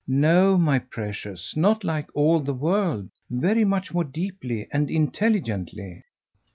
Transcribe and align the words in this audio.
"No, 0.07 0.57
my 0.57 0.79
precious, 0.79 1.55
not 1.55 1.83
like 1.83 2.07
all 2.15 2.39
the 2.39 2.55
world. 2.55 3.11
Very 3.29 3.63
much 3.63 3.93
more 3.93 4.03
deeply 4.03 4.67
and 4.71 4.89
intelligently." 4.89 6.01